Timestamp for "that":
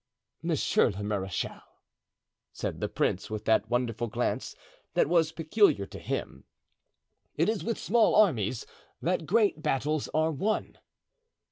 3.45-3.69, 4.95-5.05, 8.99-9.27